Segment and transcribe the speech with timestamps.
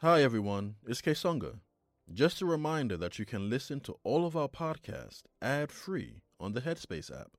[0.00, 0.76] Hi, everyone.
[0.86, 1.58] It's Kesonga.
[2.14, 6.52] Just a reminder that you can listen to all of our podcasts ad free on
[6.52, 7.32] the Headspace app.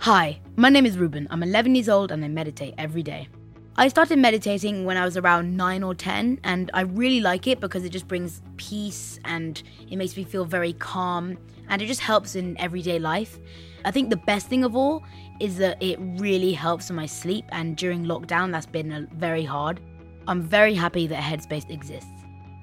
[0.00, 1.26] Hi, my name is Ruben.
[1.30, 3.30] I'm 11 years old and I meditate every day.
[3.76, 7.60] I started meditating when I was around 9 or 10, and I really like it
[7.60, 11.38] because it just brings peace and it makes me feel very calm
[11.70, 13.38] and it just helps in everyday life.
[13.84, 15.02] I think the best thing of all
[15.40, 19.80] is that it really helps my sleep, and during lockdown, that's been very hard.
[20.26, 22.10] I'm very happy that Headspace exists.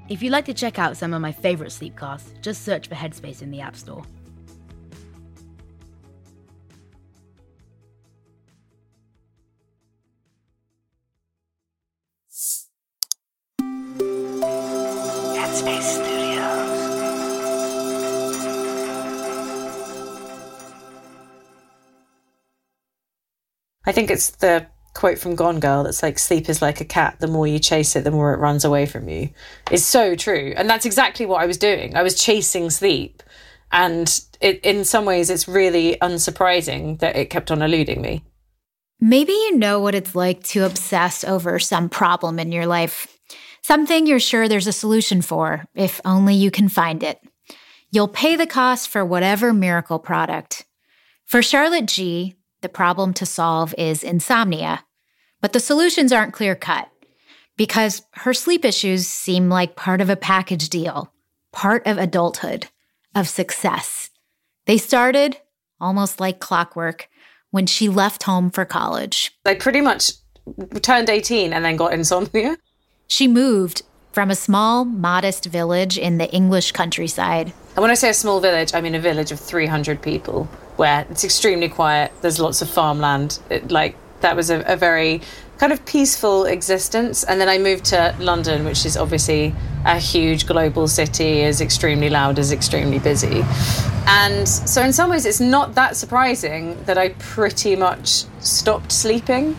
[0.07, 2.95] If you'd like to check out some of my favorite sleep casts, just search for
[2.95, 4.03] Headspace in the App Store.
[23.95, 27.15] Think it's the quote from Gone Girl that's like, sleep is like a cat.
[27.19, 29.29] The more you chase it, the more it runs away from you.
[29.71, 30.53] It's so true.
[30.57, 31.95] And that's exactly what I was doing.
[31.95, 33.23] I was chasing sleep.
[33.71, 38.21] And it, in some ways, it's really unsurprising that it kept on eluding me.
[38.99, 43.17] Maybe you know what it's like to obsess over some problem in your life.
[43.61, 47.21] Something you're sure there's a solution for, if only you can find it.
[47.91, 50.65] You'll pay the cost for whatever miracle product.
[51.25, 52.35] For Charlotte Jee,
[52.65, 54.83] the problem to solve is insomnia.
[55.39, 56.89] But the solutions aren't clear cut
[57.57, 61.13] because her sleep issues seem like part of a package deal,
[61.51, 62.65] part of adulthood,
[63.13, 64.09] of success.
[64.65, 65.37] They started
[65.79, 67.07] almost like clockwork
[67.51, 69.31] when she left home for college.
[69.45, 70.13] I pretty much
[70.81, 72.57] turned 18 and then got insomnia.
[73.05, 77.53] She moved from a small, modest village in the English countryside.
[77.75, 81.05] And when I say a small village, I mean a village of 300 people where
[81.09, 82.11] it's extremely quiet.
[82.21, 83.39] There's lots of farmland.
[83.49, 85.21] It, like, that was a, a very
[85.57, 87.23] kind of peaceful existence.
[87.23, 89.53] And then I moved to London, which is obviously
[89.85, 93.43] a huge global city, is extremely loud, is extremely busy.
[94.07, 99.55] And so, in some ways, it's not that surprising that I pretty much stopped sleeping.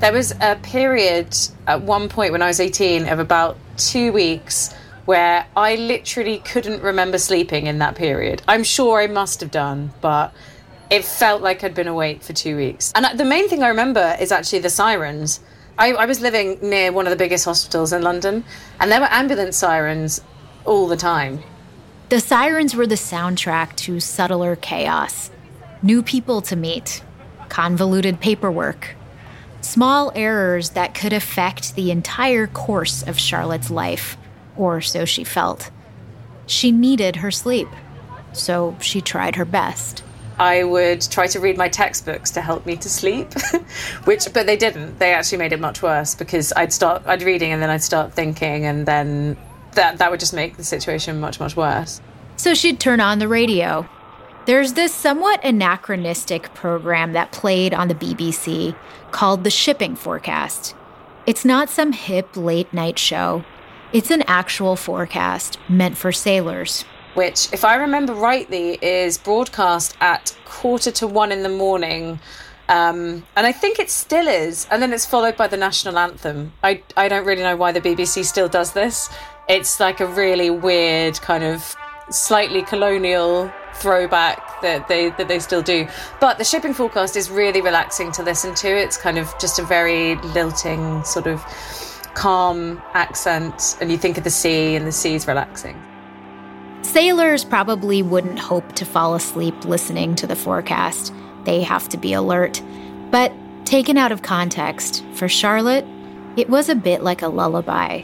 [0.00, 4.74] There was a period at one point when I was 18 of about two weeks
[5.08, 8.42] where I literally couldn't remember sleeping in that period.
[8.46, 10.34] I'm sure I must have done, but
[10.90, 12.92] it felt like I'd been awake for two weeks.
[12.94, 15.40] And the main thing I remember is actually the sirens.
[15.78, 18.44] I, I was living near one of the biggest hospitals in London,
[18.80, 20.20] and there were ambulance sirens
[20.66, 21.42] all the time.
[22.10, 25.30] The sirens were the soundtrack to subtler chaos,
[25.80, 27.02] new people to meet,
[27.48, 28.94] convoluted paperwork,
[29.62, 34.18] small errors that could affect the entire course of Charlotte's life,
[34.58, 35.70] or so she felt.
[36.46, 37.68] She needed her sleep,
[38.32, 40.02] so she tried her best.
[40.38, 43.32] I would try to read my textbooks to help me to sleep,
[44.04, 44.98] which but they didn't.
[44.98, 48.12] They actually made it much worse because I'd start I'd reading and then I'd start
[48.12, 49.36] thinking and then
[49.72, 52.00] that that would just make the situation much much worse.
[52.36, 53.88] So she'd turn on the radio.
[54.46, 58.74] There's this somewhat anachronistic program that played on the BBC
[59.10, 60.74] called The Shipping Forecast.
[61.26, 63.44] It's not some hip late night show.
[63.92, 66.84] It's an actual forecast meant for sailors
[67.18, 72.20] which, if I remember rightly, is broadcast at quarter to one in the morning.
[72.68, 74.68] Um, and I think it still is.
[74.70, 76.52] And then it's followed by the national anthem.
[76.62, 79.10] I, I don't really know why the BBC still does this.
[79.48, 81.74] It's like a really weird kind of
[82.08, 85.88] slightly colonial throwback that they that they still do.
[86.20, 88.68] But the shipping forecast is really relaxing to listen to.
[88.68, 91.42] It's kind of just a very lilting sort of
[92.18, 95.80] calm accent and you think of the sea and the sea's relaxing.
[96.82, 101.12] Sailors probably wouldn't hope to fall asleep listening to the forecast.
[101.44, 102.60] They have to be alert.
[103.12, 103.32] But
[103.64, 105.86] taken out of context, for Charlotte,
[106.36, 108.02] it was a bit like a lullaby.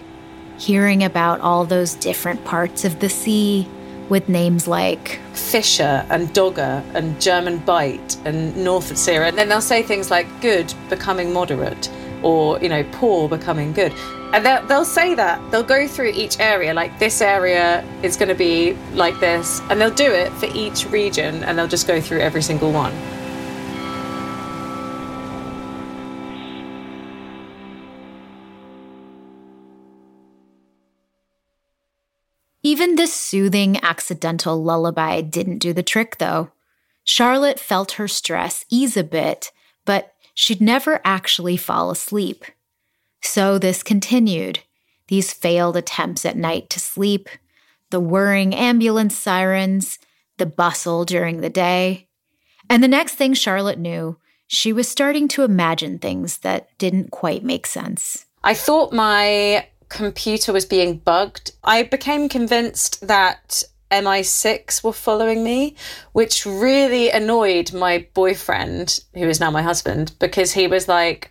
[0.58, 3.68] Hearing about all those different parts of the sea
[4.08, 9.16] with names like Fisher and Dogger and German Bight and Norfolk Sea.
[9.16, 11.90] And then they'll say things like good becoming moderate
[12.24, 13.92] or, you know, poor becoming good.
[14.32, 15.40] And they'll, they'll say that.
[15.52, 19.60] They'll go through each area, like this area is going to be like this.
[19.70, 22.92] And they'll do it for each region and they'll just go through every single one.
[32.66, 36.50] Even this soothing accidental lullaby didn't do the trick, though.
[37.04, 39.52] Charlotte felt her stress ease a bit,
[39.84, 42.44] but she'd never actually fall asleep.
[43.22, 44.60] So this continued
[45.08, 47.28] these failed attempts at night to sleep,
[47.90, 49.98] the whirring ambulance sirens,
[50.38, 52.08] the bustle during the day.
[52.70, 57.44] And the next thing Charlotte knew, she was starting to imagine things that didn't quite
[57.44, 58.26] make sense.
[58.42, 61.52] I thought my computer was being bugged.
[61.62, 63.62] I became convinced that
[64.02, 65.76] MI6 were following me,
[66.12, 71.30] which really annoyed my boyfriend, who is now my husband, because he was like,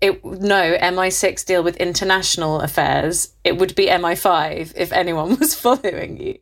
[0.00, 3.34] it, no, MI6 deal with international affairs.
[3.44, 6.38] It would be MI5 if anyone was following you.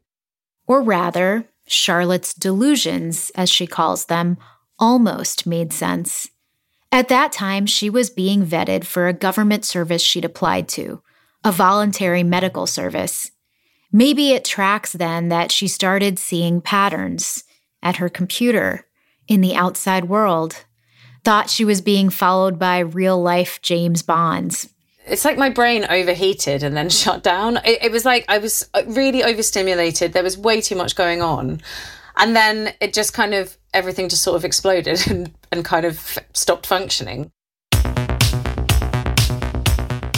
[0.67, 4.39] Or rather, Charlotte's delusions, as she calls them,
[4.79, 6.29] almost made sense.
[6.91, 11.03] At that time, she was being vetted for a government service she'd applied to,
[11.43, 13.31] a voluntary medical service.
[13.97, 17.45] Maybe it tracks then that she started seeing patterns
[17.81, 18.89] at her computer,
[19.29, 20.65] in the outside world,
[21.23, 24.69] thought she was being followed by real life James Bonds.
[25.07, 27.59] It's like my brain overheated and then shut down.
[27.59, 30.13] It, it was like I was uh, really overstimulated.
[30.13, 31.61] There was way too much going on.
[32.17, 36.19] And then it just kind of, everything just sort of exploded and, and kind of
[36.33, 37.31] stopped functioning.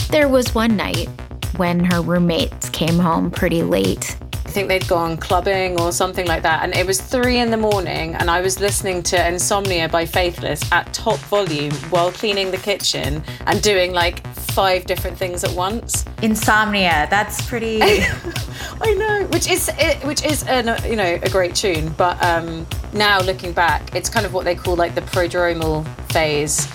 [0.09, 1.09] There was one night
[1.57, 4.15] when her roommates came home pretty late.
[4.21, 6.63] I think they'd gone clubbing or something like that.
[6.63, 10.71] And it was three in the morning, and I was listening to Insomnia by Faithless
[10.71, 14.25] at top volume while cleaning the kitchen and doing like
[14.57, 16.05] five different things at once.
[16.21, 17.81] Insomnia, that's pretty.
[18.81, 19.69] I know, which is
[20.03, 24.25] which is a you know a great tune, but um, now looking back, it's kind
[24.25, 26.67] of what they call like the prodromal phase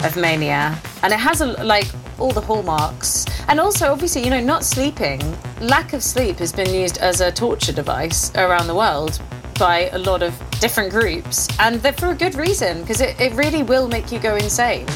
[0.00, 3.26] of mania, and it has a like all the hallmarks.
[3.48, 5.20] And also, obviously, you know, not sleeping,
[5.60, 9.20] lack of sleep has been used as a torture device around the world
[9.58, 13.32] by a lot of different groups, and they're for a good reason, because it, it
[13.34, 14.86] really will make you go insane.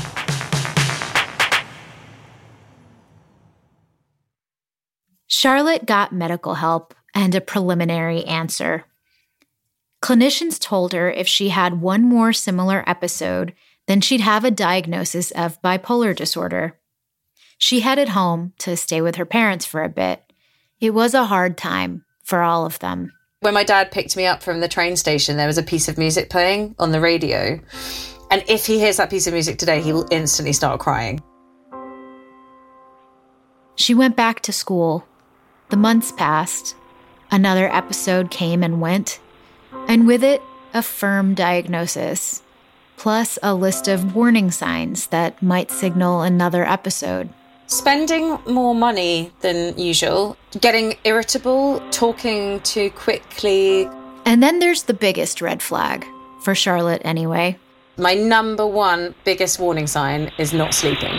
[5.26, 8.84] Charlotte got medical help and a preliminary answer.
[10.00, 13.52] Clinicians told her if she had one more similar episode,
[13.92, 16.78] then she'd have a diagnosis of bipolar disorder.
[17.58, 20.32] She headed home to stay with her parents for a bit.
[20.80, 23.12] It was a hard time for all of them.
[23.40, 25.98] When my dad picked me up from the train station, there was a piece of
[25.98, 27.60] music playing on the radio.
[28.30, 31.20] And if he hears that piece of music today, he will instantly start crying.
[33.74, 35.06] She went back to school.
[35.68, 36.74] The months passed.
[37.30, 39.20] Another episode came and went.
[39.86, 40.40] And with it,
[40.72, 42.42] a firm diagnosis,
[43.02, 47.28] plus a list of warning signs that might signal another episode.
[47.66, 53.88] Spending more money than usual, getting irritable, talking too quickly.
[54.24, 56.06] And then there's the biggest red flag,
[56.42, 57.58] for Charlotte anyway.
[57.96, 61.18] My number one biggest warning sign is not sleeping.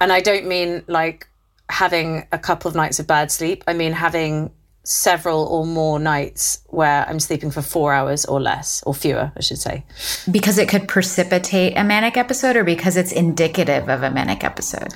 [0.00, 1.28] And I don't mean like
[1.68, 3.64] having a couple of nights of bad sleep.
[3.66, 4.50] I mean having
[4.86, 9.40] several or more nights where I'm sleeping for four hours or less, or fewer, I
[9.40, 9.84] should say.
[10.30, 14.94] Because it could precipitate a manic episode or because it's indicative of a manic episode?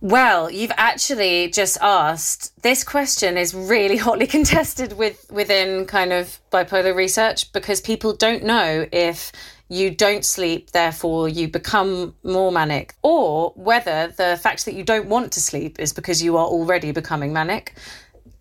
[0.00, 2.62] Well, you've actually just asked.
[2.62, 8.44] This question is really hotly contested with within kind of bipolar research because people don't
[8.44, 9.32] know if
[9.68, 15.08] you don't sleep, therefore you become more manic, or whether the fact that you don't
[15.08, 17.74] want to sleep is because you are already becoming manic.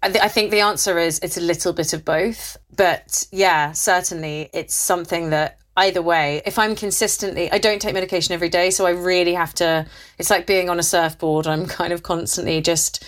[0.04, 2.58] I, th- I think the answer is it's a little bit of both.
[2.76, 8.34] But yeah, certainly it's something that either way, if I'm consistently, I don't take medication
[8.34, 8.70] every day.
[8.70, 9.86] So I really have to,
[10.18, 11.48] it's like being on a surfboard.
[11.48, 13.04] I'm kind of constantly just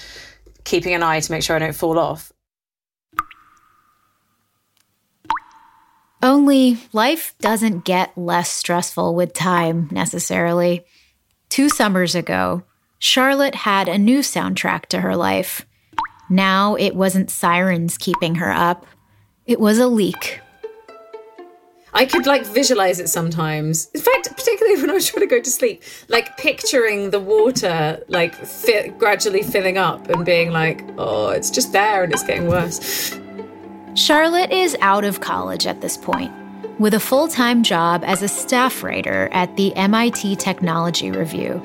[0.63, 2.31] keeping an eye to make sure I don't fall off.
[6.21, 10.85] Only life doesn't get less stressful with time necessarily.
[11.47, 12.63] Two summers ago,
[12.99, 15.65] Charlotte had a new soundtrack to her life.
[16.29, 18.85] Now it wasn't sirens keeping her up,
[19.45, 20.41] it was a leak.
[21.93, 23.89] I could like visualize it sometimes.
[23.95, 28.03] In fact, particularly when I was trying to go to sleep, like picturing the water
[28.07, 32.47] like fi- gradually filling up and being like, oh, it's just there and it's getting
[32.47, 33.19] worse.
[33.95, 36.31] Charlotte is out of college at this point,
[36.79, 41.59] with a full time job as a staff writer at the MIT Technology Review.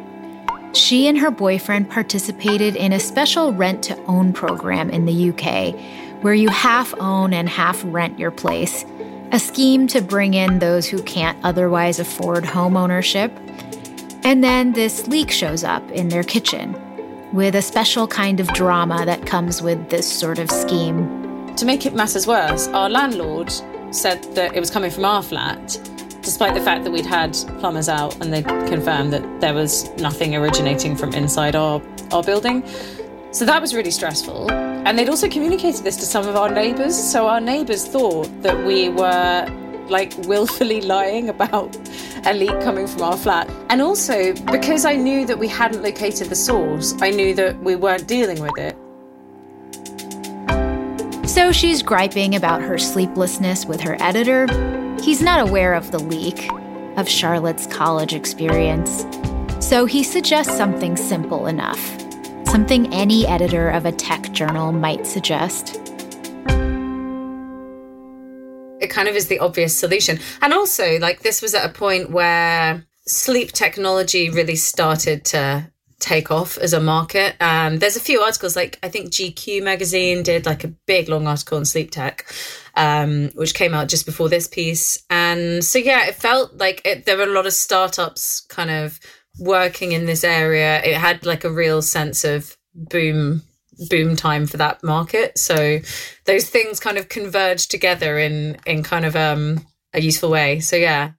[0.74, 5.72] She and her boyfriend participated in a special rent to own program in the UK,
[6.20, 8.84] where you half own and half rent your place,
[9.30, 13.32] a scheme to bring in those who can't otherwise afford home ownership.
[14.24, 16.74] And then this leak shows up in their kitchen,
[17.32, 21.54] with a special kind of drama that comes with this sort of scheme.
[21.54, 23.52] To make it matters worse, our landlord
[23.92, 25.78] said that it was coming from our flat
[26.24, 30.34] despite the fact that we'd had plumbers out and they'd confirmed that there was nothing
[30.34, 32.64] originating from inside our, our building.
[33.30, 34.50] So that was really stressful.
[34.50, 36.96] And they'd also communicated this to some of our neighbours.
[36.96, 39.46] So our neighbours thought that we were
[39.88, 41.76] like willfully lying about
[42.26, 43.50] a leak coming from our flat.
[43.70, 47.76] And also because I knew that we hadn't located the source, I knew that we
[47.76, 48.76] weren't dealing with it.
[51.28, 54.46] So she's griping about her sleeplessness with her editor.
[55.02, 56.50] He's not aware of the leak,
[56.96, 59.06] of Charlotte's college experience.
[59.60, 61.80] So he suggests something simple enough,
[62.46, 65.80] something any editor of a tech journal might suggest.
[68.80, 70.18] It kind of is the obvious solution.
[70.42, 75.70] And also, like, this was at a point where sleep technology really started to
[76.04, 77.34] take off as a market.
[77.40, 81.26] Um, there's a few articles, like I think GQ magazine did like a big long
[81.26, 82.30] article on sleep tech,
[82.76, 85.02] um, which came out just before this piece.
[85.08, 89.00] And so, yeah, it felt like it, there were a lot of startups kind of
[89.38, 90.82] working in this area.
[90.84, 93.42] It had like a real sense of boom
[93.90, 95.80] boom time for that market so
[96.26, 100.76] those things kind of converged together in in kind of um a useful way so
[100.76, 101.10] yeah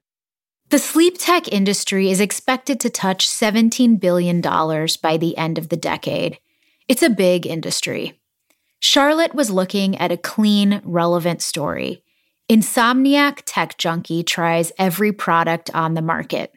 [0.70, 5.78] the sleep tech industry is expected to touch $17 billion by the end of the
[5.78, 6.40] decade.
[6.88, 8.20] It's a big industry.
[8.80, 12.04] Charlotte was looking at a clean, relevant story.
[12.50, 16.54] Insomniac Tech Junkie tries every product on the market.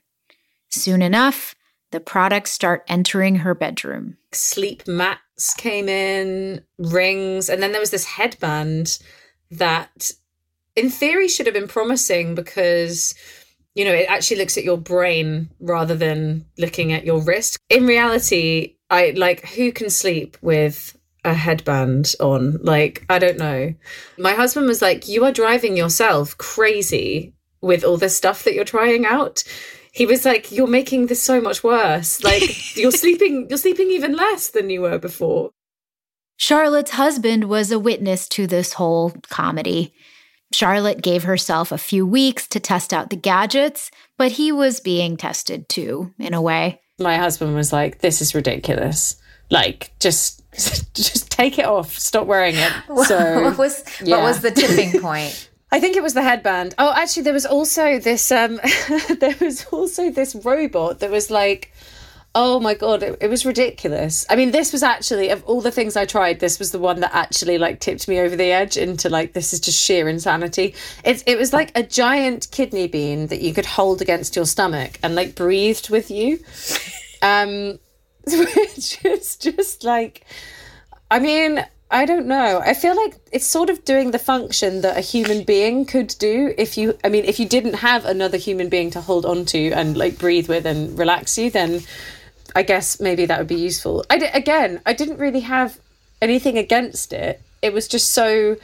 [0.69, 1.55] Soon enough,
[1.91, 4.19] the products start entering her bedroom.
[4.33, 8.99] Sleep mats came in, rings, and then there was this headband
[9.51, 10.11] that,
[10.77, 13.15] in theory, should have been promising because
[13.79, 17.59] you know, it actually looks at your brain rather than looking at your wrist.
[17.69, 22.59] In reality, I like who can sleep with a headband on?
[22.61, 23.73] Like, I don't know.
[24.19, 28.65] My husband was like, You are driving yourself crazy with all this stuff that you're
[28.65, 29.45] trying out.
[29.93, 32.25] He was like, You're making this so much worse.
[32.25, 32.43] Like
[32.77, 35.51] you're sleeping you're sleeping even less than you were before.
[36.37, 39.95] Charlotte's husband was a witness to this whole comedy.
[40.53, 45.17] Charlotte gave herself a few weeks to test out the gadgets, but he was being
[45.17, 46.81] tested too, in a way.
[46.99, 49.17] My husband was like, This is ridiculous.
[49.51, 50.43] Like, just
[50.95, 51.97] just take it off.
[51.99, 52.73] Stop wearing it.
[53.07, 54.17] So what was yeah.
[54.17, 55.51] what was the tipping point?
[55.71, 56.75] I think it was the headband.
[56.79, 58.33] Oh, actually, there was also this.
[58.33, 58.59] Um,
[59.21, 61.73] there was also this robot that was like
[62.41, 64.25] Oh my god, it, it, was ridiculous.
[64.31, 67.01] I mean, this was actually of all the things I tried, this was the one
[67.01, 70.77] that actually like tipped me over the edge into like this is just sheer insanity.
[71.03, 75.01] It it was like a giant kidney bean that you could hold against your stomach
[75.03, 76.39] and like breathed with you.
[77.23, 77.81] Um,
[78.25, 80.25] which is just like,
[81.11, 82.61] I mean, I don't know.
[82.65, 86.55] I feel like it's sort of doing the function that a human being could do
[86.57, 89.73] if you I mean if you didn't have another human being to hold on to
[89.73, 91.83] and like breathe with and relax you then
[92.55, 94.05] I guess maybe that would be useful.
[94.11, 95.79] I again, I didn't really have
[96.21, 97.41] anything against it.
[97.63, 98.57] It was just so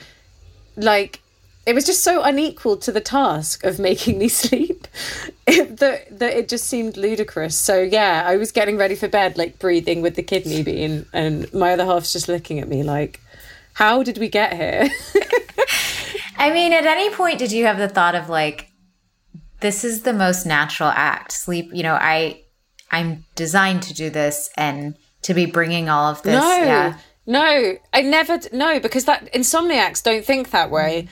[0.77, 1.21] like
[1.67, 4.87] it was just so unequal to the task of making me sleep
[5.47, 7.57] that, that it just seemed ludicrous.
[7.57, 11.53] So yeah, I was getting ready for bed, like breathing with the kidney bean, and
[11.55, 13.21] my other half's just looking at me like,
[13.75, 14.89] "How did we get here?"
[16.37, 18.71] I mean, at any point, did you have the thought of like,
[19.61, 21.33] "This is the most natural act"?
[21.33, 21.71] Sleep.
[21.73, 22.44] You know, I
[22.95, 26.35] I'm designed to do this and to be bringing all of this.
[26.35, 26.99] No, yeah.
[27.27, 31.09] no, I never no because that insomniacs don't think that way.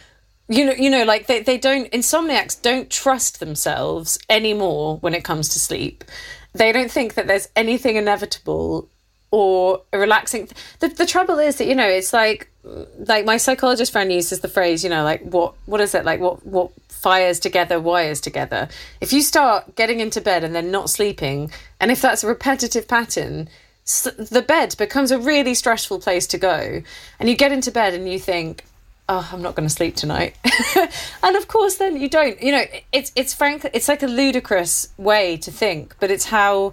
[0.49, 5.25] You know, you know, like they, they don't insomniacs don't trust themselves anymore when it
[5.25, 6.05] comes to sleep.
[6.53, 8.89] They don't think that there's anything inevitable
[9.33, 10.49] or relaxing.
[10.79, 14.49] The the trouble is that you know it's like like my psychologist friend uses the
[14.49, 16.71] phrase you know like what what is it like what what
[17.03, 18.69] fires together, wires together.
[19.01, 21.51] If you start getting into bed and then not sleeping,
[21.81, 23.49] and if that's a repetitive pattern,
[23.85, 26.83] the bed becomes a really stressful place to go.
[27.19, 28.65] And you get into bed and you think,
[29.09, 30.37] oh, I'm not going to sleep tonight.
[31.25, 32.41] and of course, then you don't.
[32.41, 36.73] You know, it's it's frankly, it's like a ludicrous way to think, but it's how.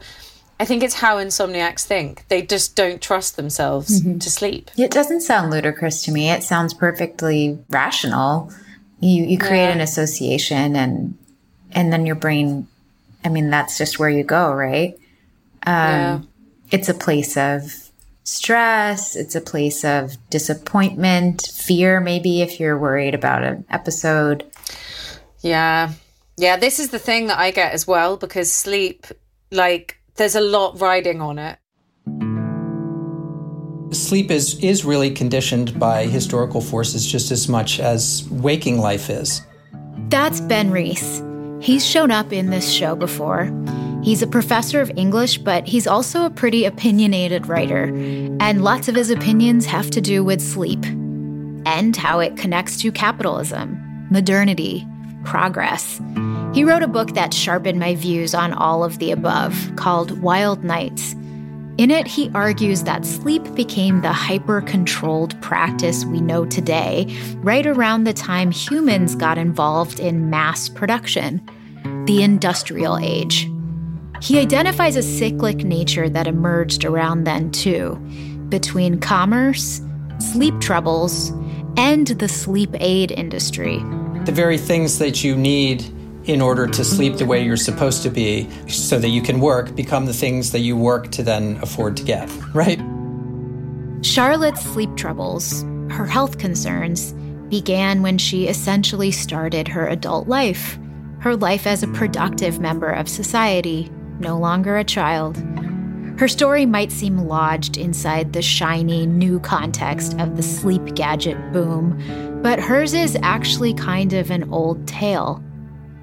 [0.59, 2.25] I think it's how insomniacs think.
[2.27, 4.17] They just don't trust themselves mm-hmm.
[4.19, 4.71] to sleep.
[4.77, 6.29] It doesn't sound ludicrous to me.
[6.29, 8.51] It sounds perfectly rational
[8.99, 9.71] you you create yeah.
[9.71, 11.17] an association and
[11.71, 12.67] and then your brain
[13.23, 14.95] i mean that's just where you go right
[15.65, 16.19] um, yeah.
[16.71, 17.89] it's a place of
[18.23, 24.45] stress it's a place of disappointment fear maybe if you're worried about an episode
[25.41, 25.91] yeah
[26.37, 29.07] yeah this is the thing that i get as well because sleep
[29.51, 31.57] like there's a lot riding on it
[33.91, 39.41] Sleep is, is really conditioned by historical forces just as much as waking life is.
[40.09, 41.23] That's Ben Reiss.
[41.59, 43.51] He's shown up in this show before.
[44.03, 47.85] He's a professor of English, but he's also a pretty opinionated writer,
[48.39, 50.83] and lots of his opinions have to do with sleep
[51.65, 54.88] and how it connects to capitalism, modernity,
[55.25, 55.99] progress.
[56.51, 60.63] He wrote a book that sharpened my views on all of the above, called Wild
[60.63, 61.13] Nights.
[61.77, 67.68] In it, he argues that sleep became the hyper controlled practice we know today, right
[67.68, 71.39] around the time humans got involved in mass production,
[72.06, 73.48] the industrial age.
[74.20, 77.96] He identifies a cyclic nature that emerged around then, too,
[78.50, 79.82] between commerce,
[80.18, 81.29] sleep troubles,
[81.77, 83.77] and the sleep aid industry.
[84.25, 85.86] The very things that you need
[86.29, 89.75] in order to sleep the way you're supposed to be so that you can work
[89.75, 92.79] become the things that you work to then afford to get, right?
[94.05, 97.13] Charlotte's sleep troubles, her health concerns,
[97.50, 100.77] began when she essentially started her adult life,
[101.19, 105.36] her life as a productive member of society, no longer a child.
[106.19, 112.39] Her story might seem lodged inside the shiny new context of the sleep gadget boom,
[112.43, 115.43] but hers is actually kind of an old tale.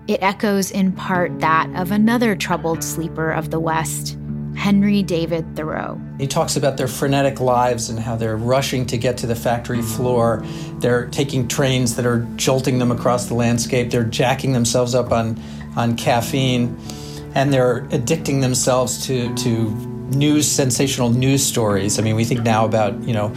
[0.09, 4.17] It echoes in part that of another troubled sleeper of the West,
[4.55, 6.01] Henry David Thoreau.
[6.19, 9.83] He talks about their frenetic lives and how they're rushing to get to the factory
[9.83, 10.45] floor.
[10.79, 13.91] They're taking trains that are jolting them across the landscape.
[13.91, 15.43] They're jacking themselves up on,
[15.75, 16.79] on caffeine.
[17.35, 19.71] And they're addicting themselves to, to
[20.17, 21.99] news, sensational news stories.
[21.99, 23.35] I mean, we think now about, you know,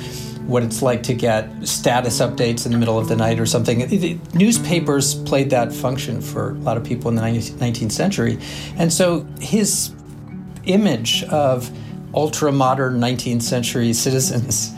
[0.49, 3.87] what it's like to get status updates in the middle of the night or something.
[3.87, 8.39] The newspapers played that function for a lot of people in the 19th century.
[8.75, 9.93] And so his
[10.65, 11.69] image of
[12.15, 14.71] ultra modern 19th century citizens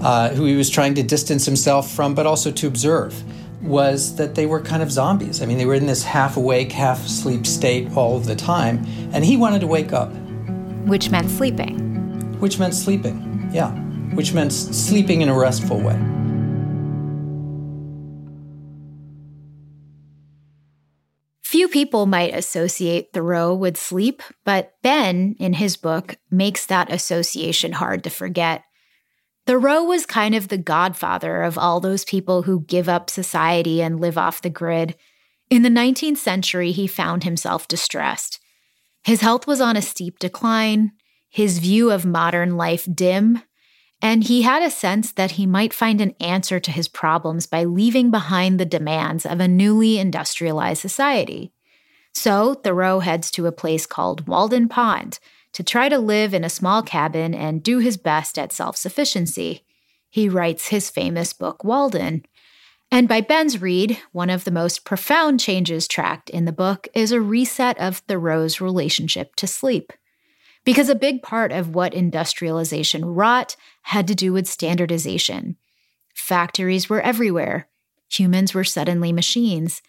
[0.00, 3.22] uh, who he was trying to distance himself from, but also to observe,
[3.62, 5.42] was that they were kind of zombies.
[5.42, 8.86] I mean, they were in this half awake, half asleep state all of the time.
[9.12, 10.10] And he wanted to wake up.
[10.86, 12.38] Which meant sleeping.
[12.38, 15.98] Which meant sleeping, yeah which meant sleeping in a restful way.
[21.42, 27.72] Few people might associate Thoreau with sleep, but Ben, in his book, makes that association
[27.72, 28.64] hard to forget.
[29.46, 33.98] Thoreau was kind of the godfather of all those people who give up society and
[33.98, 34.94] live off the grid.
[35.48, 38.40] In the 19th century, he found himself distressed.
[39.04, 40.92] His health was on a steep decline,
[41.30, 43.42] his view of modern life dim,
[44.00, 47.64] and he had a sense that he might find an answer to his problems by
[47.64, 51.52] leaving behind the demands of a newly industrialized society.
[52.14, 55.18] So Thoreau heads to a place called Walden Pond
[55.52, 59.64] to try to live in a small cabin and do his best at self sufficiency.
[60.10, 62.24] He writes his famous book, Walden.
[62.90, 67.12] And by Ben's read, one of the most profound changes tracked in the book is
[67.12, 69.92] a reset of Thoreau's relationship to sleep.
[70.64, 73.56] Because a big part of what industrialization wrought
[73.88, 75.56] had to do with standardization.
[76.14, 77.68] Factories were everywhere.
[78.10, 79.80] Humans were suddenly machines.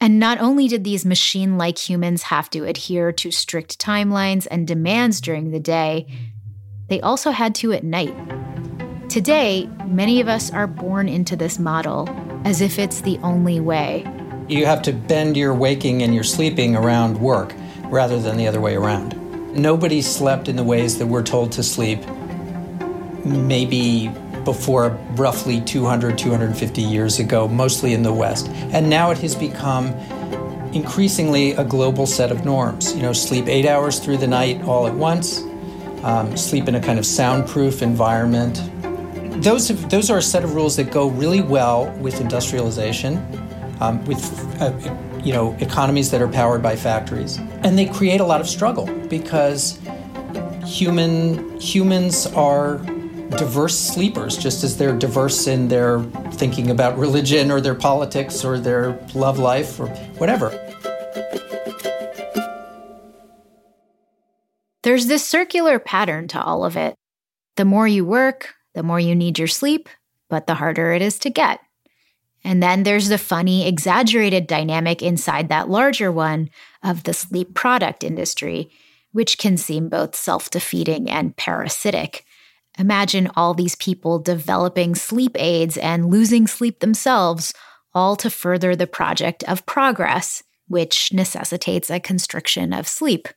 [0.00, 4.66] And not only did these machine like humans have to adhere to strict timelines and
[4.66, 6.06] demands during the day,
[6.88, 8.14] they also had to at night.
[9.10, 12.08] Today, many of us are born into this model
[12.46, 14.06] as if it's the only way.
[14.48, 17.52] You have to bend your waking and your sleeping around work
[17.88, 19.14] rather than the other way around.
[19.54, 22.00] Nobody slept in the ways that we're told to sleep
[23.24, 24.08] maybe
[24.44, 28.48] before roughly 200, 250 years ago, mostly in the West.
[28.48, 29.88] And now it has become
[30.72, 32.94] increasingly a global set of norms.
[32.94, 35.42] You know, sleep eight hours through the night all at once,
[36.02, 38.60] um, sleep in a kind of soundproof environment.
[39.42, 43.16] Those, have, those are a set of rules that go really well with industrialization,
[43.80, 44.22] um, with
[44.60, 44.72] uh,
[45.24, 48.86] you know economies that are powered by factories, and they create a lot of struggle
[49.08, 49.80] because
[50.64, 52.78] human humans are
[53.36, 56.00] diverse sleepers, just as they're diverse in their
[56.32, 60.50] thinking about religion or their politics or their love life or whatever.
[64.82, 66.94] There's this circular pattern to all of it.
[67.56, 69.88] The more you work, the more you need your sleep,
[70.28, 71.60] but the harder it is to get.
[72.44, 76.50] And then there's the funny, exaggerated dynamic inside that larger one
[76.82, 78.70] of the sleep product industry,
[79.12, 82.24] which can seem both self defeating and parasitic.
[82.82, 87.54] Imagine all these people developing sleep aids and losing sleep themselves,
[87.94, 93.28] all to further the project of progress, which necessitates a constriction of sleep.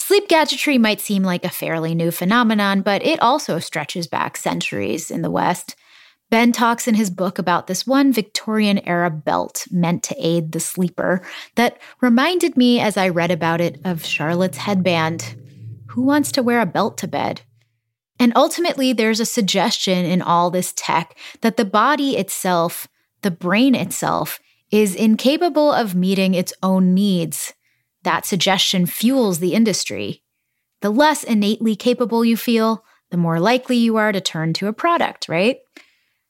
[0.00, 5.08] Sleep gadgetry might seem like a fairly new phenomenon, but it also stretches back centuries
[5.08, 5.76] in the West.
[6.28, 10.58] Ben talks in his book about this one Victorian era belt meant to aid the
[10.58, 11.22] sleeper
[11.54, 15.36] that reminded me as I read about it of Charlotte's headband.
[15.90, 17.42] Who wants to wear a belt to bed?
[18.18, 22.88] And ultimately, there's a suggestion in all this tech that the body itself,
[23.22, 27.52] the brain itself, is incapable of meeting its own needs.
[28.02, 30.22] That suggestion fuels the industry.
[30.80, 34.72] The less innately capable you feel, the more likely you are to turn to a
[34.72, 35.58] product, right?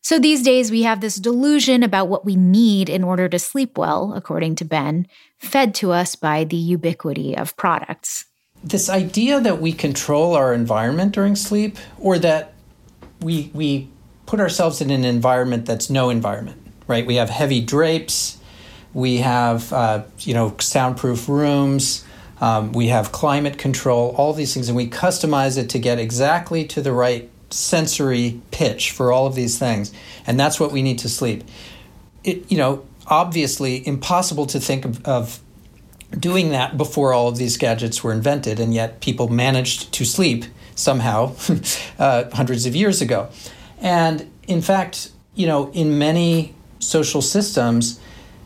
[0.03, 3.77] So these days we have this delusion about what we need in order to sleep
[3.77, 8.27] well, according to Ben, fed to us by the ubiquity of products.
[8.67, 12.53] This idea that we control our environment during sleep or that
[13.21, 13.89] we we
[14.27, 17.07] put ourselves in an environment that's no environment, right?
[17.07, 18.39] We have heavy drapes,
[18.93, 22.05] we have uh, you know soundproof rooms,
[22.41, 26.65] um, we have climate control, all these things, and we customize it to get exactly
[26.65, 29.93] to the right sensory pitch for all of these things,
[30.27, 31.45] and that's what we need to sleep.
[32.25, 35.41] It you know obviously impossible to think of, of
[36.11, 40.45] doing that before all of these gadgets were invented, and yet people managed to sleep
[40.75, 41.35] somehow
[41.99, 43.29] uh, hundreds of years ago.
[43.81, 48.01] And in fact, you know, in many social systems,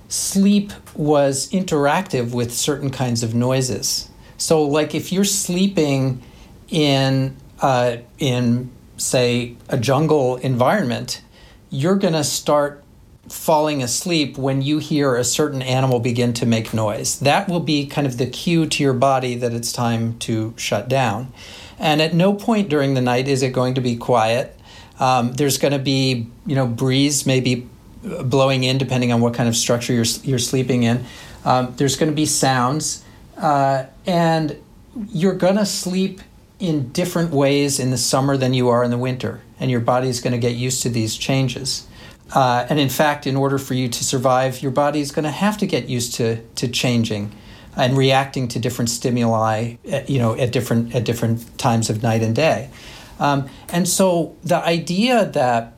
[0.09, 4.09] sleep was interactive with certain kinds of noises.
[4.37, 6.23] So, like if you're sleeping
[6.69, 11.23] in uh, in say a jungle environment,
[11.71, 12.83] you're to start
[13.31, 17.19] falling asleep when you hear a certain animal begin to make noise.
[17.21, 20.89] That will be kind of the cue to your body that it's time to shut
[20.89, 21.33] down.
[21.79, 24.59] And at no point during the night is it going to be quiet.
[24.99, 27.69] Um, there's going to be, you know, breeze maybe
[28.03, 31.05] blowing in depending on what kind of structure you're, you're sleeping in.
[31.45, 33.05] Um, there's going to be sounds.
[33.37, 34.61] Uh, and
[35.09, 36.21] you're going to sleep
[36.59, 39.41] in different ways in the summer than you are in the winter.
[39.59, 41.87] And your body's going to get used to these changes.
[42.33, 45.31] Uh, and in fact, in order for you to survive, your body is going to
[45.31, 47.33] have to get used to, to changing
[47.77, 52.23] and reacting to different stimuli, at, you know, at different at different times of night
[52.23, 52.71] and day.
[53.19, 55.77] Um, and so the idea that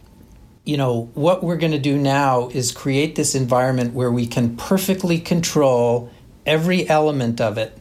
[0.64, 4.56] you know what we're going to do now is create this environment where we can
[4.56, 6.10] perfectly control
[6.46, 7.76] every element of it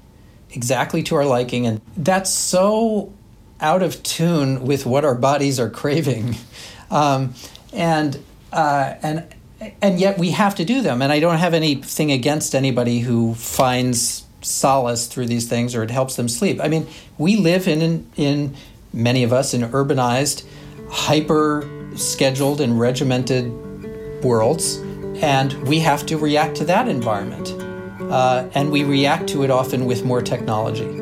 [0.50, 3.14] exactly to our liking, and that's so
[3.60, 6.36] out of tune with what our bodies are craving.
[6.90, 7.34] Um,
[7.72, 9.26] and uh, and
[9.82, 11.02] and yet we have to do them.
[11.02, 15.92] And I don't have anything against anybody who finds solace through these things or it
[15.92, 16.60] helps them sleep.
[16.62, 16.88] I mean,
[17.18, 18.56] we live in in
[18.94, 20.46] many of us in urbanized,
[20.90, 23.52] hyper scheduled and regimented
[24.24, 24.78] worlds,
[25.22, 27.56] and we have to react to that environment.
[28.12, 30.98] Uh, and we react to it often with more technology.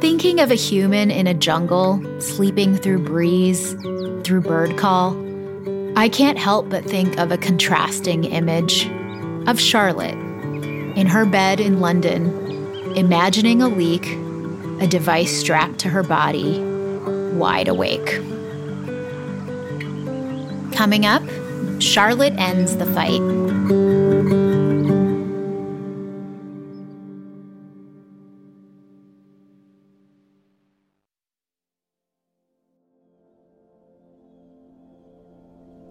[0.00, 3.74] Thinking of a human in a jungle, sleeping through breeze,
[4.24, 5.14] through bird call,
[5.98, 8.86] I can't help but think of a contrasting image
[9.48, 14.06] of Charlotte in her bed in London, imagining a leak,
[14.82, 16.60] a device strapped to her body,
[17.32, 18.20] wide awake.
[20.74, 21.22] Coming up,
[21.80, 24.05] Charlotte ends the fight.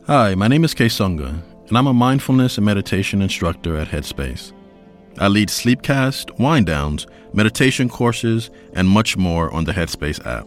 [0.07, 4.53] Hi, my name is Kay Sunga, and I'm a mindfulness and meditation instructor at Headspace.
[5.17, 10.45] I lead sleepcast, wind downs, meditation courses, and much more on the Headspace app.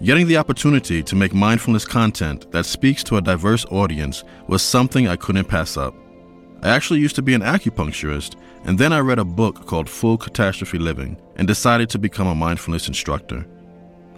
[0.00, 5.08] Getting the opportunity to make mindfulness content that speaks to a diverse audience was something
[5.08, 5.96] I couldn't pass up.
[6.62, 10.18] I actually used to be an acupuncturist, and then I read a book called Full
[10.18, 13.44] Catastrophe Living and decided to become a mindfulness instructor.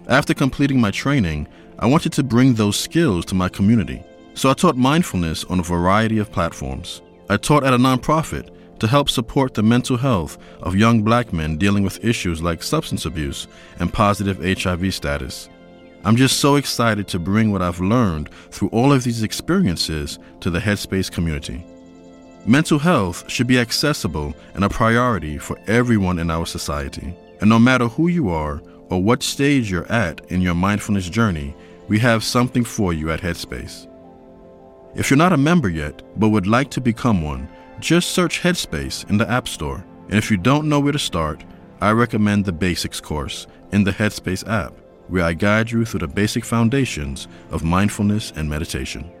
[0.07, 1.47] After completing my training,
[1.79, 4.03] I wanted to bring those skills to my community.
[4.39, 7.01] So I taught mindfulness on a variety of platforms.
[7.27, 8.49] I taught at a nonprofit
[8.79, 13.05] to help support the mental health of young black men dealing with issues like substance
[13.05, 13.47] abuse
[13.79, 15.49] and positive HIV status.
[16.05, 20.49] I'm just so excited to bring what I've learned through all of these experiences to
[20.49, 21.65] the Headspace community.
[22.45, 27.13] Mental health should be accessible and a priority for everyone in our society.
[27.41, 31.53] And no matter who you are or what stage you're at in your mindfulness journey,
[31.89, 33.88] we have something for you at Headspace.
[34.95, 37.47] If you're not a member yet, but would like to become one,
[37.79, 39.85] just search Headspace in the App Store.
[40.09, 41.45] And if you don't know where to start,
[41.79, 44.73] I recommend the Basics course in the Headspace app,
[45.07, 49.11] where I guide you through the basic foundations of mindfulness and meditation.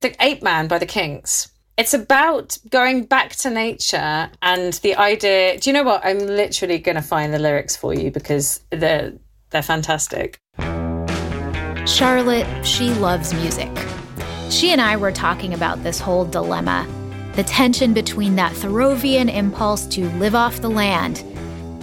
[0.00, 1.48] The Ape Man by the Kinks.
[1.78, 5.60] It's about going back to nature and the idea.
[5.60, 6.04] Do you know what?
[6.04, 9.12] I'm literally going to find the lyrics for you because they're
[9.50, 10.40] they're fantastic.
[11.86, 13.70] Charlotte, she loves music.
[14.50, 16.84] She and I were talking about this whole dilemma.
[17.34, 21.18] The tension between that Thoreauvian impulse to live off the land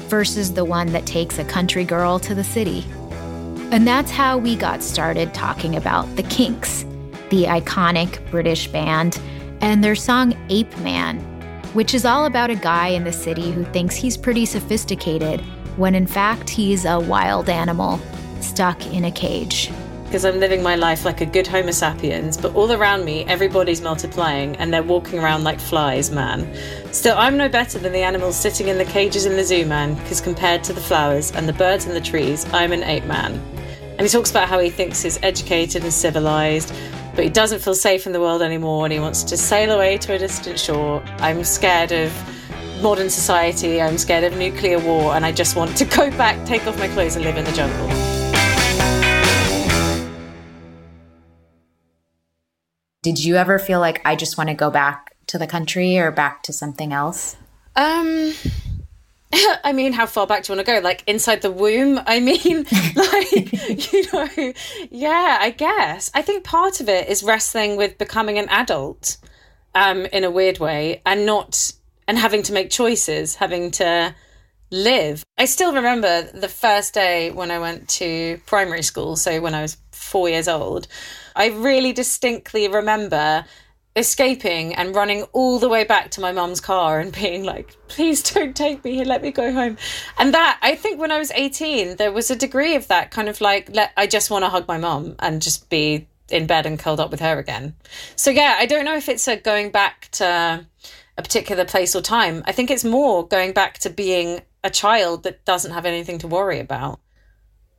[0.10, 2.84] versus the one that takes a country girl to the city.
[3.72, 6.84] And that's how we got started talking about the Kinks,
[7.30, 9.18] the iconic British band,
[9.62, 11.20] and their song Ape Man,
[11.74, 15.42] which is all about a guy in the city who thinks he's pretty sophisticated
[15.78, 18.00] when in fact he's a wild animal
[18.42, 19.72] stuck in a cage.
[20.06, 23.82] because I'm living my life like a good Homo sapiens, but all around me, everybody's
[23.82, 26.48] multiplying and they're walking around like flies, man.
[26.94, 29.96] Still, I'm no better than the animals sitting in the cages in the zoo, man,
[29.96, 33.34] because compared to the flowers and the birds and the trees, I'm an ape man.
[33.98, 36.74] And he talks about how he thinks he's educated and civilized,
[37.16, 39.98] but he doesn't feel safe in the world anymore and he wants to sail away
[40.00, 41.02] to a distant shore.
[41.20, 42.14] I'm scared of
[42.82, 46.68] modern society, I'm scared of nuclear war, and I just want to go back, take
[46.68, 47.88] off my clothes, and live in the jungle.
[53.02, 56.12] Did you ever feel like I just want to go back to the country or
[56.12, 57.38] back to something else?
[57.76, 58.34] Um,
[59.64, 60.80] I mean, how far back do you want to go?
[60.80, 62.00] Like inside the womb?
[62.06, 64.54] I mean, like, you know,
[64.92, 66.12] yeah, I guess.
[66.14, 69.18] I think part of it is wrestling with becoming an adult
[69.74, 71.74] um, in a weird way and not,
[72.08, 74.16] and having to make choices, having to
[74.72, 75.24] live.
[75.38, 79.62] I still remember the first day when I went to primary school, so when I
[79.62, 80.88] was four years old.
[81.36, 83.46] I really distinctly remember
[83.96, 88.22] escaping and running all the way back to my mum's car and being like, please
[88.34, 89.78] don't take me here, let me go home.
[90.20, 93.30] And that, I think when I was 18, there was a degree of that kind
[93.30, 96.66] of like, let, I just want to hug my mum and just be in bed
[96.66, 97.76] and curled up with her again.
[98.16, 100.66] So yeah, I don't know if it's a going back to
[101.18, 102.44] a particular place or time.
[102.46, 106.28] I think it's more going back to being a child that doesn't have anything to
[106.28, 107.00] worry about.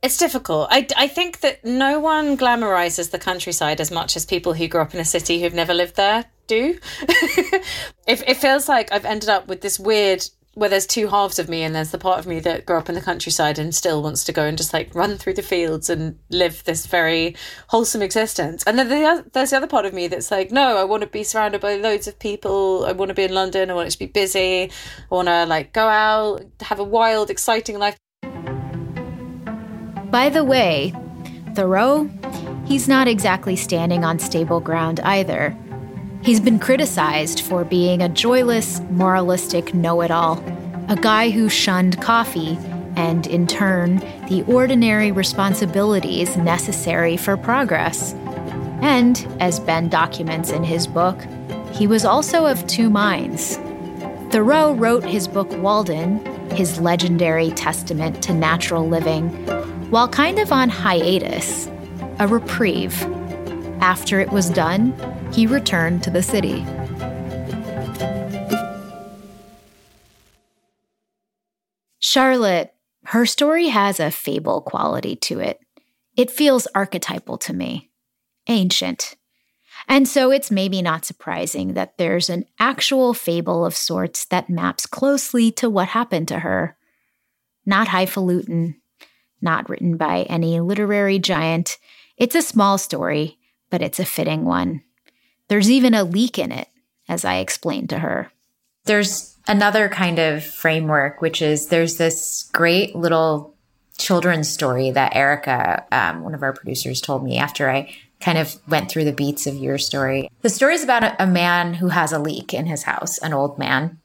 [0.01, 0.67] It's difficult.
[0.71, 4.81] I, I think that no one glamorizes the countryside as much as people who grew
[4.81, 6.77] up in a city who've never lived there do.
[7.01, 10.23] it, it feels like I've ended up with this weird
[10.57, 12.89] where there's two halves of me and there's the part of me that grew up
[12.89, 15.87] in the countryside and still wants to go and just like run through the fields
[15.87, 17.35] and live this very
[17.67, 18.63] wholesome existence.
[18.65, 21.07] And then the, there's the other part of me that's like no i want to
[21.07, 22.85] be surrounded by loads of people.
[22.87, 23.69] I want to be in london.
[23.69, 24.63] I want it to be busy.
[24.63, 27.97] I want to like go out have a wild exciting life
[30.17, 30.95] By the way,
[31.53, 32.09] Thoreau,
[32.65, 35.55] he's not exactly standing on stable ground either.
[36.23, 40.43] He's been criticized for being a joyless, moralistic know it all,
[40.89, 42.57] a guy who shunned coffee
[42.95, 48.13] and, in turn, the ordinary responsibilities necessary for progress.
[48.81, 51.21] And, as Ben documents in his book,
[51.73, 53.57] he was also of two minds.
[54.31, 56.25] Thoreau wrote his book Walden,
[56.55, 59.29] his legendary testament to natural living,
[59.89, 61.67] while kind of on hiatus,
[62.19, 63.01] a reprieve.
[63.79, 64.93] After it was done,
[65.31, 66.65] he returned to the city.
[71.99, 72.73] Charlotte,
[73.05, 75.59] her story has a fable quality to it.
[76.17, 77.89] It feels archetypal to me,
[78.47, 79.15] ancient.
[79.87, 84.85] And so it's maybe not surprising that there's an actual fable of sorts that maps
[84.85, 86.75] closely to what happened to her.
[87.65, 88.81] Not highfalutin,
[89.41, 91.77] not written by any literary giant.
[92.17, 93.37] It's a small story,
[93.69, 94.81] but it's a fitting one.
[95.47, 96.67] There's even a leak in it,
[97.07, 98.31] as I explained to her.
[98.85, 103.55] There's another kind of framework, which is there's this great little
[103.97, 108.55] children's story that Erica, um, one of our producers, told me after I kind of
[108.67, 110.29] went through the beats of your story.
[110.41, 113.33] The story is about a, a man who has a leak in his house, an
[113.33, 113.99] old man,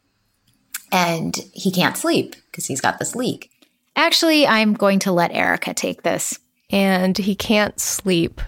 [0.90, 3.51] and he can't sleep because he's got this leak.
[3.96, 6.38] Actually, I'm going to let Erica take this.
[6.70, 8.40] and he can't sleep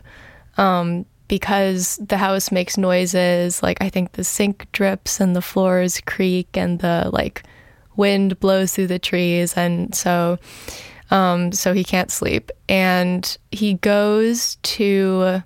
[0.57, 3.62] um, because the house makes noises.
[3.62, 7.42] Like I think the sink drips and the floors creak and the like
[7.96, 10.38] wind blows through the trees, and so
[11.11, 12.50] um, so he can't sleep.
[12.68, 15.42] And he goes to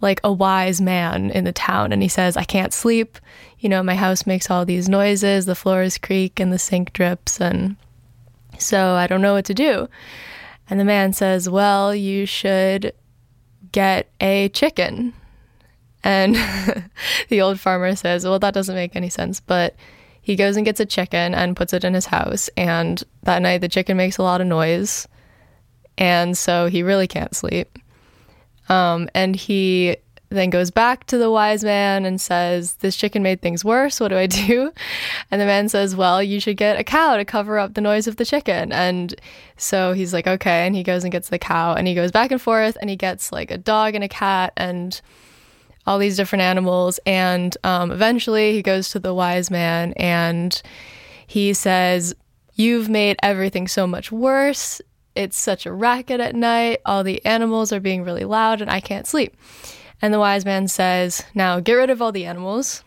[0.00, 3.18] like a wise man in the town, and he says, "I can't sleep.
[3.60, 5.46] You know, my house makes all these noises.
[5.46, 7.76] The floors creak and the sink drips, and
[8.58, 9.88] so I don't know what to do."
[10.70, 12.92] And the man says, Well, you should
[13.72, 15.14] get a chicken.
[16.04, 16.34] And
[17.28, 19.40] the old farmer says, Well, that doesn't make any sense.
[19.40, 19.74] But
[20.20, 22.50] he goes and gets a chicken and puts it in his house.
[22.56, 25.08] And that night, the chicken makes a lot of noise.
[25.96, 27.78] And so he really can't sleep.
[28.68, 29.96] Um, and he
[30.30, 33.98] then goes back to the wise man and says, This chicken made things worse.
[34.00, 34.72] What do I do?
[35.30, 38.06] And the man says, Well, you should get a cow to cover up the noise
[38.06, 38.72] of the chicken.
[38.72, 39.14] And
[39.56, 40.66] so he's like, Okay.
[40.66, 42.96] And he goes and gets the cow and he goes back and forth and he
[42.96, 44.52] gets like a dog and a cat.
[44.56, 45.00] And
[45.88, 47.00] all these different animals.
[47.06, 50.60] And um, eventually he goes to the wise man and
[51.26, 52.14] he says,
[52.54, 54.82] You've made everything so much worse.
[55.14, 56.80] It's such a racket at night.
[56.84, 59.34] All the animals are being really loud and I can't sleep.
[60.00, 62.84] And the wise man says, Now get rid of all the animals.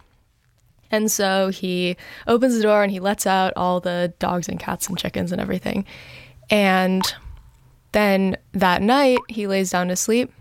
[0.91, 1.95] And so he
[2.27, 5.39] opens the door and he lets out all the dogs and cats and chickens and
[5.39, 5.85] everything.
[6.49, 7.01] And
[7.93, 10.31] then that night, he lays down to sleep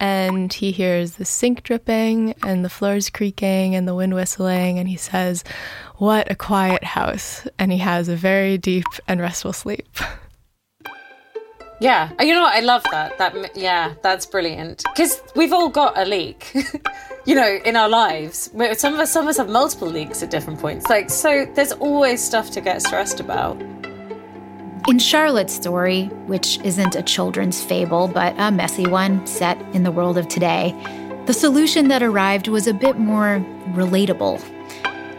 [0.00, 4.78] and he hears the sink dripping and the floors creaking and the wind whistling.
[4.78, 5.44] And he says,
[5.96, 7.46] What a quiet house.
[7.58, 9.88] And he has a very deep and restful sleep.
[11.82, 12.54] Yeah, uh, you know what?
[12.54, 13.18] I love that.
[13.18, 14.84] That yeah, that's brilliant.
[14.84, 16.54] Because we've all got a leak,
[17.24, 18.52] you know, in our lives.
[18.74, 20.88] Some of us, some of us have multiple leaks at different points.
[20.88, 23.60] Like, so there's always stuff to get stressed about.
[24.88, 29.90] In Charlotte's story, which isn't a children's fable but a messy one set in the
[29.90, 30.76] world of today,
[31.26, 34.40] the solution that arrived was a bit more relatable.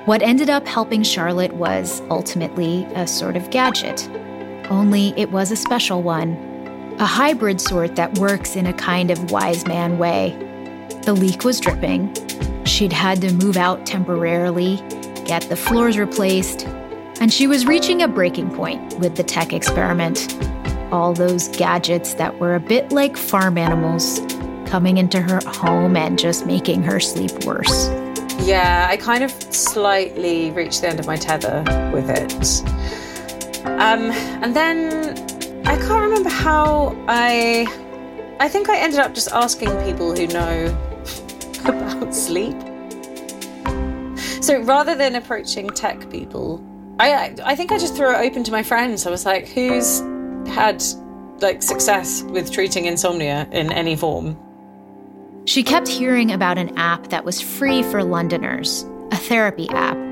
[0.06, 4.10] What ended up helping Charlotte was ultimately a sort of gadget.
[4.70, 6.53] Only it was a special one,
[7.00, 10.38] a hybrid sort that works in a kind of wise man way.
[11.04, 12.14] The leak was dripping.
[12.66, 14.78] She'd had to move out temporarily,
[15.26, 16.66] get the floors replaced,
[17.20, 20.38] and she was reaching a breaking point with the tech experiment.
[20.92, 24.20] All those gadgets that were a bit like farm animals
[24.68, 27.90] coming into her home and just making her sleep worse.
[28.46, 32.64] Yeah, I kind of slightly reached the end of my tether with it.
[33.66, 34.12] Um,
[34.44, 35.33] and then
[35.66, 37.66] I can't remember how I.
[38.40, 40.78] I think I ended up just asking people who know
[41.66, 42.56] about sleep.
[44.42, 46.62] So rather than approaching tech people,
[47.00, 49.08] I I think I just threw it open to my friends.
[49.08, 50.00] I was like, who's
[50.48, 50.84] had
[51.40, 54.38] like success with treating insomnia in any form?
[55.46, 60.03] She kept hearing about an app that was free for Londoners, a therapy app.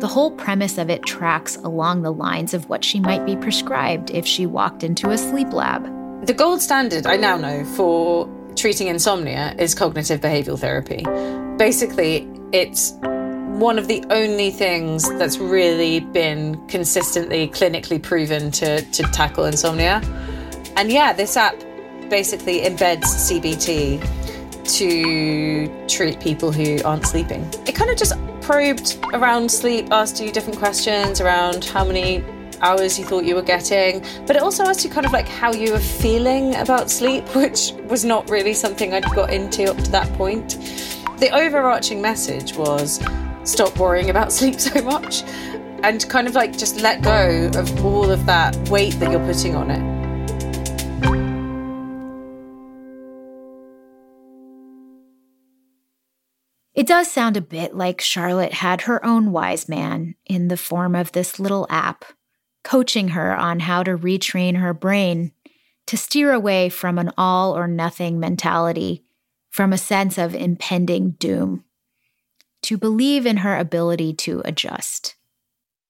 [0.00, 4.10] The whole premise of it tracks along the lines of what she might be prescribed
[4.10, 5.84] if she walked into a sleep lab.
[6.24, 11.04] The gold standard, I now know, for treating insomnia is cognitive behavioral therapy.
[11.56, 12.92] Basically, it's
[13.58, 20.00] one of the only things that's really been consistently clinically proven to, to tackle insomnia.
[20.76, 21.58] And yeah, this app
[22.08, 24.00] basically embeds CBT
[24.76, 27.42] to treat people who aren't sleeping.
[27.66, 28.12] It kind of just
[28.48, 32.24] probed around sleep, asked you different questions around how many
[32.62, 35.52] hours you thought you were getting, but it also asked you kind of like how
[35.52, 39.90] you were feeling about sleep, which was not really something I'd got into up to
[39.90, 40.52] that point.
[41.18, 43.04] The overarching message was
[43.44, 45.24] stop worrying about sleep so much
[45.82, 49.56] and kind of like just let go of all of that weight that you're putting
[49.56, 49.97] on it.
[56.78, 60.94] It does sound a bit like Charlotte had her own wise man in the form
[60.94, 62.04] of this little app,
[62.62, 65.32] coaching her on how to retrain her brain
[65.88, 69.02] to steer away from an all or nothing mentality,
[69.50, 71.64] from a sense of impending doom
[72.62, 75.16] to believe in her ability to adjust.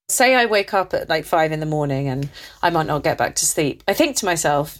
[0.09, 2.31] Say I wake up at like five in the morning and
[2.63, 3.83] I might not get back to sleep.
[3.87, 4.79] I think to myself,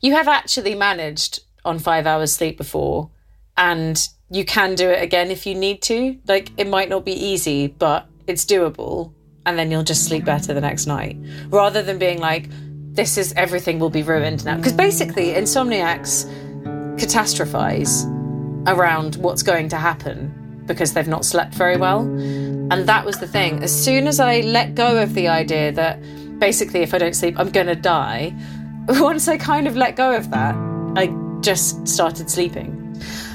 [0.00, 3.12] you have actually managed on five hours sleep before,
[3.56, 6.18] and you can do it again if you need to.
[6.26, 9.12] Like it might not be easy, but it's doable.
[9.46, 11.16] And then you'll just sleep better the next night
[11.48, 12.48] rather than being like,
[12.92, 14.56] this is everything will be ruined now.
[14.56, 16.26] Because basically, insomniacs
[16.96, 18.04] catastrophize
[18.66, 22.00] around what's going to happen because they've not slept very well.
[22.00, 23.62] And that was the thing.
[23.62, 26.00] As soon as I let go of the idea that
[26.38, 28.34] basically if I don't sleep, I'm going to die,
[28.88, 30.54] once I kind of let go of that,
[30.96, 31.08] I
[31.40, 32.79] just started sleeping.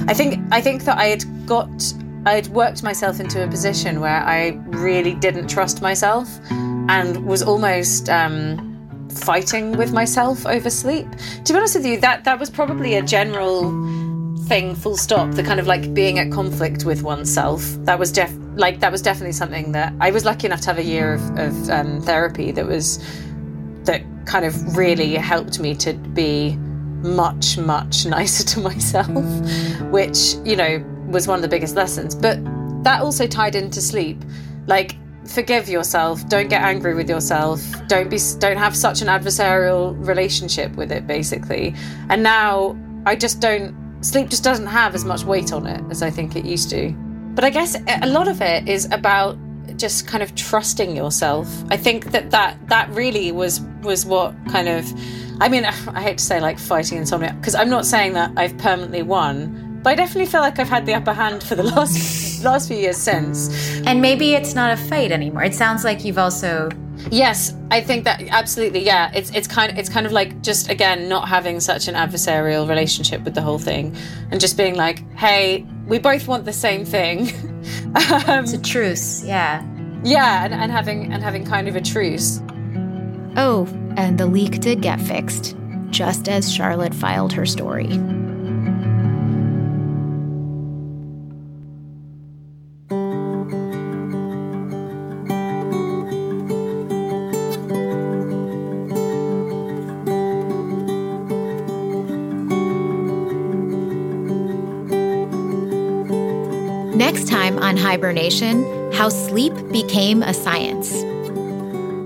[0.07, 1.93] I think I think that I had got
[2.25, 7.43] I had worked myself into a position where I really didn't trust myself and was
[7.43, 11.07] almost um, fighting with myself over sleep.
[11.43, 13.71] To be honest with you, that that was probably a general
[14.47, 18.31] thing full stop the kind of like being at conflict with oneself that was def
[18.55, 21.39] like that was definitely something that i was lucky enough to have a year of,
[21.39, 23.03] of um, therapy that was
[23.85, 26.55] that kind of really helped me to be
[27.03, 29.25] much much nicer to myself
[29.91, 32.15] which you know was one of the biggest lessons.
[32.15, 32.39] But
[32.83, 34.23] that also tied into sleep.
[34.67, 36.27] Like forgive yourself.
[36.27, 37.61] Don't get angry with yourself.
[37.87, 41.75] Don't be don't have such an adversarial relationship with it basically.
[42.09, 46.01] And now i just don't sleep just doesn't have as much weight on it as
[46.01, 46.91] I think it used to.
[47.35, 49.37] But I guess a lot of it is about
[49.77, 51.47] just kind of trusting yourself.
[51.69, 54.85] I think that that, that really was was what kind of
[55.39, 58.57] I mean I hate to say like fighting insomnia because I'm not saying that I've
[58.57, 62.43] permanently won, but I definitely feel like I've had the upper hand for the last
[62.43, 63.49] last few years since.
[63.85, 65.43] And maybe it's not a fight anymore.
[65.43, 66.69] It sounds like you've also
[67.11, 68.83] Yes, I think that absolutely.
[68.83, 71.95] Yeah, it's it's kind of it's kind of like just again not having such an
[71.95, 73.95] adversarial relationship with the whole thing,
[74.31, 77.29] and just being like, hey, we both want the same thing.
[77.95, 79.23] um, it's a truce.
[79.23, 79.63] Yeah.
[80.03, 82.39] Yeah, and, and having and having kind of a truce.
[83.37, 83.67] Oh,
[83.97, 85.55] and the leak did get fixed,
[85.89, 87.99] just as Charlotte filed her story.
[106.95, 111.04] Next time on Hibernation, how sleep became a science.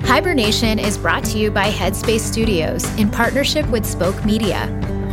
[0.09, 4.67] Hibernation is brought to you by Headspace Studios in partnership with Spoke Media.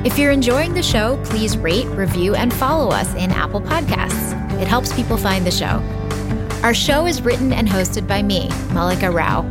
[0.07, 4.32] If you're enjoying the show, please rate, review, and follow us in Apple Podcasts.
[4.59, 5.82] It helps people find the show.
[6.62, 9.42] Our show is written and hosted by me, Malika Rao.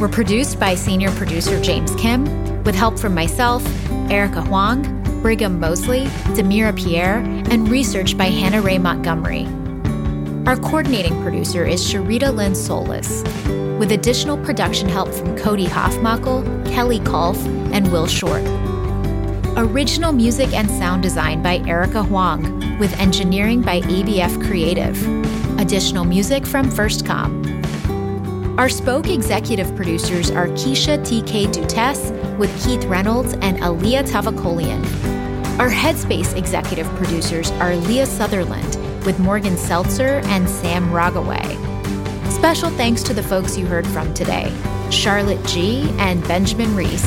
[0.00, 2.24] We're produced by senior producer James Kim,
[2.64, 3.62] with help from myself,
[4.10, 4.82] Erica Huang,
[5.20, 9.46] Brigham Mosley, Demira Pierre, and research by Hannah Ray Montgomery.
[10.44, 13.22] Our coordinating producer is Sharita Lynn Solis,
[13.78, 17.36] with additional production help from Cody Hoffmackel, Kelly Kolf,
[17.72, 18.42] and Will Short.
[19.56, 25.00] Original music and sound design by Erica Huang, with engineering by ABF Creative.
[25.60, 28.58] Additional music from FirstCom.
[28.58, 34.82] Our Spoke executive producers are Keisha TK Dutes with Keith Reynolds and Alia Tavakolian.
[35.60, 41.58] Our Headspace executive producers are Leah Sutherland with Morgan Seltzer and Sam Rogaway.
[42.30, 44.52] Special thanks to the folks you heard from today
[44.90, 45.88] Charlotte Jee.
[45.98, 47.04] and Benjamin Reiss.